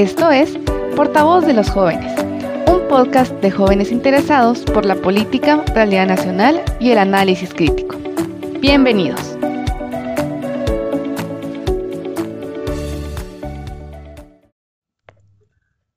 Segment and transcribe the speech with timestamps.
[0.00, 0.56] Esto es
[0.96, 2.18] Portavoz de los Jóvenes,
[2.66, 7.98] un podcast de jóvenes interesados por la política, realidad nacional y el análisis crítico.
[8.60, 9.20] Bienvenidos.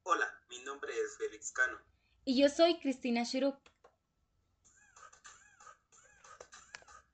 [0.04, 1.78] Hola, mi nombre es Félix Cano.
[2.26, 3.56] Y yo soy Cristina Shurup.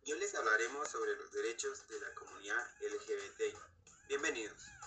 [0.05, 3.55] Yo les hablaremos sobre los derechos de la comunidad LGBT.
[4.07, 4.78] Bienvenidos.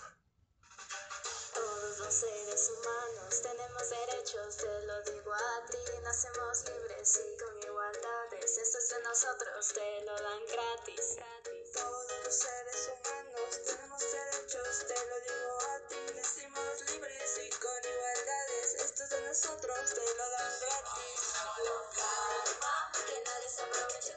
[1.83, 7.57] Todos los seres humanos tenemos derechos, te lo digo a ti, nacemos libres y con
[7.61, 11.17] igualdades, esto es de nosotros, te lo dan gratis.
[11.73, 17.83] Todos los seres humanos tenemos derechos, te lo digo a ti, nacimos libres y con
[17.83, 21.19] igualdades, esto es de nosotros, te lo dan gratis.
[21.57, 24.12] Con calma, que nadie se aproveche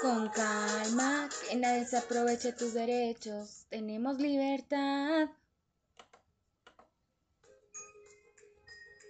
[0.00, 3.66] Con calma, que nadie se aproveche tus derechos.
[3.68, 5.28] Tenemos libertad.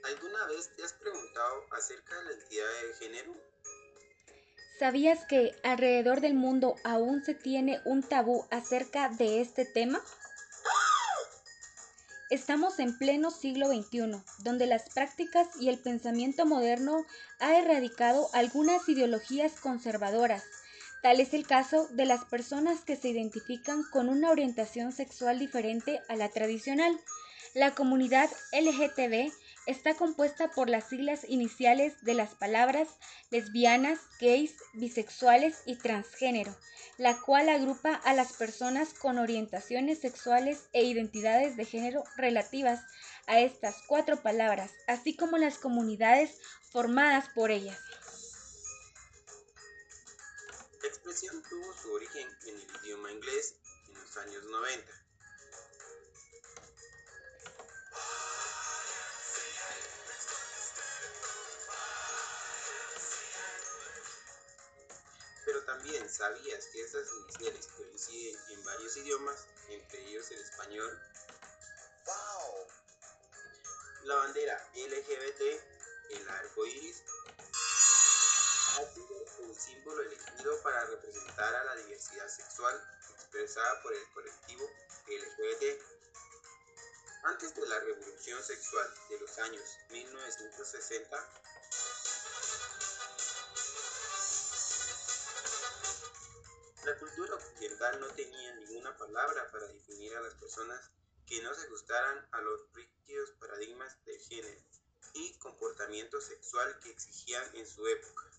[0.03, 3.34] ¿Alguna vez te has preguntado acerca de la identidad de género?
[4.81, 10.03] ¿Sabías que alrededor del mundo aún se tiene un tabú acerca de este tema?
[12.31, 17.05] Estamos en pleno siglo XXI, donde las prácticas y el pensamiento moderno
[17.39, 20.45] ha erradicado algunas ideologías conservadoras.
[21.03, 26.03] Tal es el caso de las personas que se identifican con una orientación sexual diferente
[26.09, 27.01] a la tradicional.
[27.55, 29.33] La comunidad LGTB
[29.67, 32.89] está compuesta por las siglas iniciales de las palabras
[33.31, 36.55] lesbianas, gays, bisexuales y transgénero,
[36.98, 42.83] la cual agrupa a las personas con orientaciones sexuales e identidades de género relativas
[43.27, 46.39] a estas cuatro palabras, así como las comunidades
[46.71, 47.78] formadas por ellas.
[51.21, 53.55] Expresión tuvo su origen en el idioma inglés
[53.89, 54.93] en los años 90.
[65.44, 70.99] Pero también sabías que estas iniciales coinciden en varios idiomas, entre ellos el español.
[74.05, 75.41] La bandera LGBT,
[76.11, 77.03] el arco iris,
[78.87, 84.65] sido un símbolo elegido para representar a la diversidad sexual expresada por el colectivo
[85.07, 85.83] LGBT.
[87.25, 91.29] Antes de la revolución sexual de los años 1960,
[96.85, 100.91] la cultura occidental no tenía ninguna palabra para definir a las personas
[101.27, 104.61] que no se ajustaran a los rígidos paradigmas de género
[105.12, 108.30] y comportamiento sexual que exigían en su época.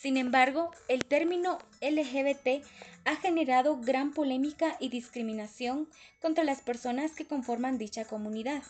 [0.00, 2.64] Sin embargo, el término LGBT
[3.04, 5.90] ha generado gran polémica y discriminación
[6.22, 8.62] contra las personas que conforman dicha comunidad.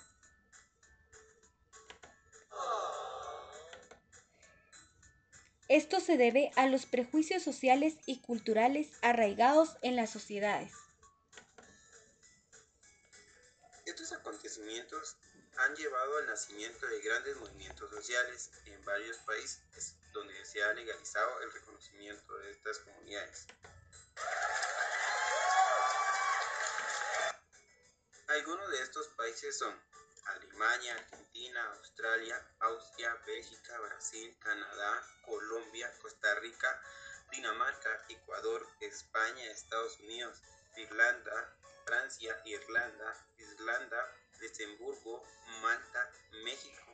[5.69, 10.73] Esto se debe a los prejuicios sociales y culturales arraigados en las sociedades.
[13.87, 15.17] Estos acontecimientos
[15.59, 21.41] han llevado al nacimiento de grandes movimientos sociales en varios países donde se ha legalizado
[21.41, 23.47] el reconocimiento de estas comunidades.
[28.29, 29.75] Algunos de estos países son
[30.27, 36.83] Alemania, Argentina, Australia, Austria, Bélgica, Brasil, Canadá, Colombia, Costa Rica,
[37.33, 40.43] Dinamarca, Ecuador, España, Estados Unidos,
[40.77, 45.25] Irlanda, Francia, Irlanda, Islanda, Luxemburgo,
[45.63, 46.11] Malta,
[46.45, 46.90] México,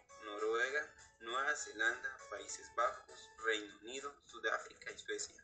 [1.57, 5.43] Zelanda, Países Bajos, Reino Unido, Sudáfrica y Suecia.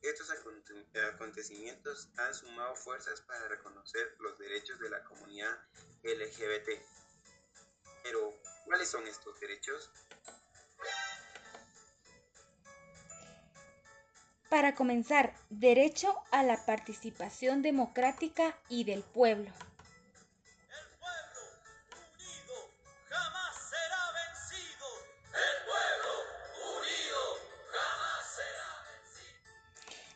[0.00, 5.56] Estos acontecimientos han sumado fuerzas para reconocer los derechos de la comunidad
[6.02, 6.82] LGBT.
[8.02, 8.34] Pero,
[8.64, 9.90] ¿cuáles son estos derechos?
[14.48, 19.52] Para comenzar, derecho a la participación democrática y del pueblo.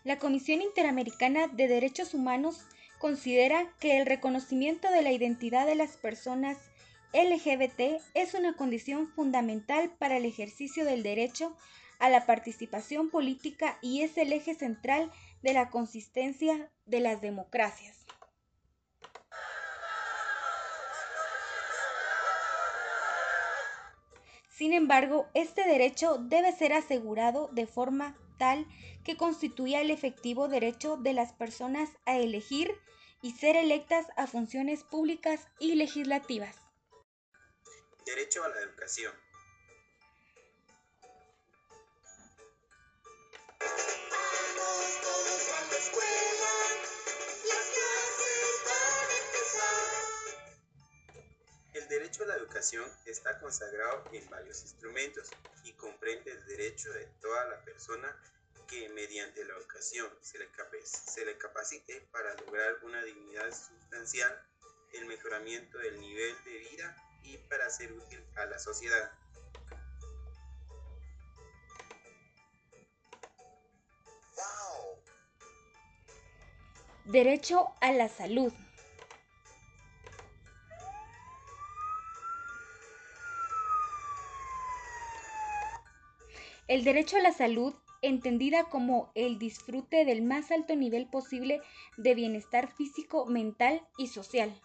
[0.06, 2.64] La Comisión Interamericana de Derechos Humanos
[3.00, 6.58] considera que el reconocimiento de la identidad de las personas
[7.12, 11.56] LGBT es una condición fundamental para el ejercicio del derecho
[11.98, 15.10] a la participación política y es el eje central
[15.42, 18.06] de la consistencia de las democracias.
[24.50, 28.66] Sin embargo, este derecho debe ser asegurado de forma tal
[29.04, 32.74] que constituya el efectivo derecho de las personas a elegir
[33.22, 36.56] y ser electas a funciones públicas y legislativas.
[38.04, 39.12] Derecho a la educación.
[51.74, 55.30] El derecho a la educación está consagrado en varios instrumentos
[56.06, 58.16] comprende el derecho de toda la persona
[58.68, 60.48] que mediante la educación se le,
[60.84, 64.32] se le capacite para lograr una dignidad sustancial,
[64.92, 69.10] el mejoramiento del nivel de vida y para ser útil a la sociedad.
[77.04, 78.52] Derecho a la salud.
[86.68, 91.62] El derecho a la salud, entendida como el disfrute del más alto nivel posible
[91.96, 94.60] de bienestar físico, mental y social.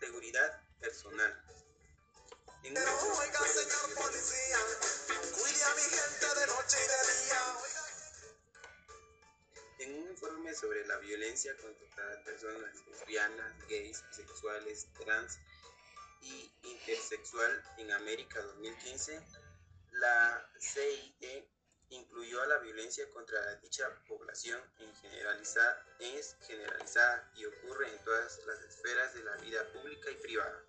[0.00, 1.42] Seguridad personal.
[2.64, 4.58] En una Pero oiga, escuela de señor violencia- policía,
[5.38, 7.40] cuide a mi gente de noche y de día.
[7.62, 7.82] Oiga.
[9.78, 15.38] En un informe sobre la violencia contra las personas lesbianas, gays, bisexuales, trans
[16.88, 19.20] y intersexual en América 2015,
[19.92, 21.44] la CID
[21.90, 28.38] incluyó a la violencia contra dicha población en generaliza- es generalizada y ocurre en todas
[28.46, 30.64] las esferas de la vida pública y privada.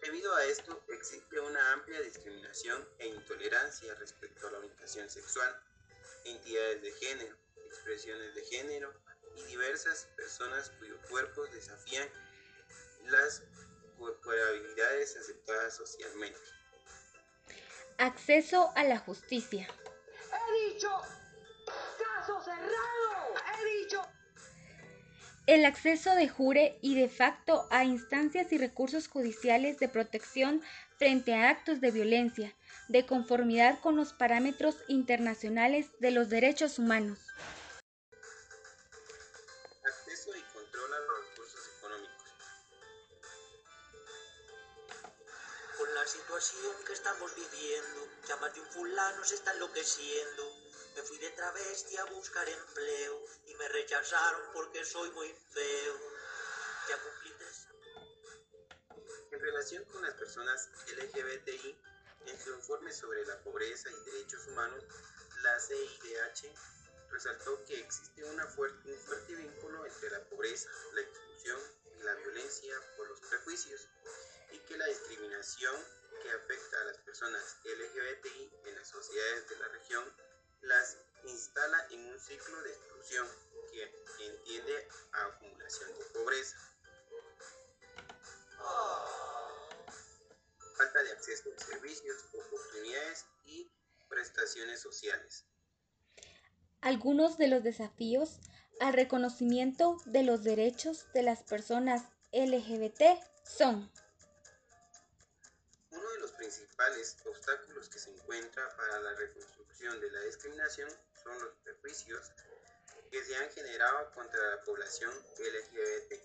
[0.00, 5.62] Debido a esto, existe una amplia discriminación e intolerancia respecto a la orientación sexual,
[6.24, 7.36] entidades de género,
[7.66, 8.92] expresiones de género
[9.36, 11.50] y diversas personas cuyos cuerpos
[13.04, 13.42] las
[13.98, 16.38] corporalidades aceptadas socialmente.
[17.98, 19.68] Acceso a la justicia.
[20.32, 20.90] He dicho,
[21.98, 23.34] caso cerrado.
[23.60, 24.02] He dicho.
[25.46, 30.62] El acceso de jure y de facto a instancias y recursos judiciales de protección
[30.98, 32.54] frente a actos de violencia,
[32.88, 37.18] de conformidad con los parámetros internacionales de los derechos humanos.
[46.12, 48.08] Situación que estamos viviendo,
[59.30, 61.80] En relación con las personas LGBTI,
[62.26, 64.84] en su informe sobre la pobreza y derechos humanos,
[65.42, 66.52] la CIDH
[67.10, 71.60] resaltó que existe una fuer- un fuerte vínculo entre la pobreza, la exclusión
[71.98, 73.88] y la violencia por los prejuicios,
[74.50, 76.01] y que la discriminación
[77.22, 80.04] personas LGBTI en las sociedades de la región
[80.62, 83.28] las instala en un ciclo de exclusión
[83.70, 86.56] que entiende a acumulación de pobreza.
[90.76, 93.70] falta de acceso a servicios, oportunidades y
[94.08, 95.44] prestaciones sociales.
[96.80, 98.40] Algunos de los desafíos
[98.80, 102.02] al reconocimiento de los derechos de las personas
[102.32, 103.02] LGBT
[103.44, 103.92] son
[106.42, 110.90] principales obstáculos que se encuentra para la reconstrucción de la discriminación
[111.22, 112.32] son los prejuicios
[113.12, 116.20] que se han generado contra la población LGBT.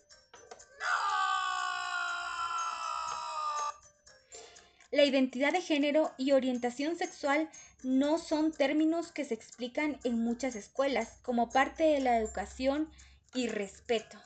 [4.89, 7.51] La identidad de género y orientación sexual
[7.83, 12.91] no son términos que se explican en muchas escuelas como parte de la educación
[13.35, 14.17] y respeto.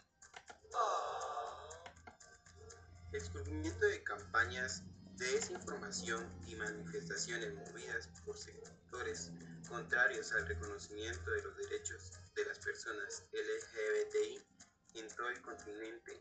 [3.11, 4.83] Descubrimiento de campañas
[5.21, 9.29] de desinformación y manifestaciones movidas por sectores
[9.69, 16.19] contrarios al reconocimiento de los derechos de las personas LGBTI en todo el continente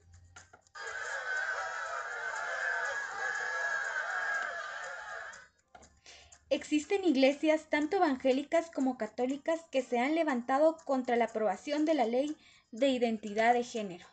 [6.51, 12.05] Existen iglesias tanto evangélicas como católicas que se han levantado contra la aprobación de la
[12.05, 12.37] ley
[12.71, 14.05] de identidad de género.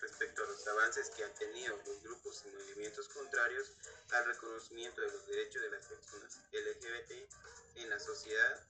[0.00, 3.72] Respecto a los avances que han tenido los grupos y movimientos contrarios
[4.12, 7.12] al reconocimiento de los derechos de las personas LGBT
[7.76, 8.60] en la sociedad,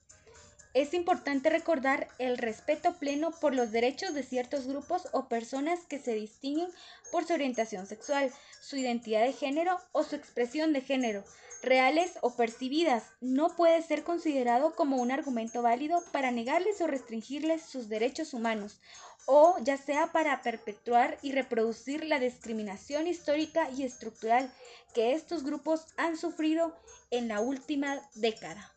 [0.75, 5.99] Es importante recordar el respeto pleno por los derechos de ciertos grupos o personas que
[5.99, 6.71] se distinguen
[7.11, 8.31] por su orientación sexual,
[8.61, 11.25] su identidad de género o su expresión de género,
[11.67, 17.63] reales o percibidas, no puede ser considerado como un argumento válido para negarles o restringirles
[17.63, 18.81] sus derechos humanos,
[19.27, 24.51] o ya sea para perpetuar y reproducir la discriminación histórica y estructural
[24.95, 26.75] que estos grupos han sufrido
[27.11, 28.76] en la última década.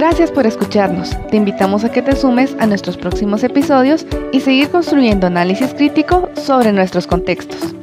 [0.00, 1.10] Gracias por escucharnos.
[1.28, 6.30] Te invitamos a que te sumes a nuestros próximos episodios y seguir construyendo análisis crítico
[6.36, 7.74] sobre nuestros contextos.